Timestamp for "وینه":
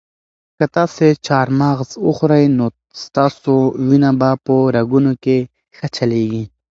3.87-4.11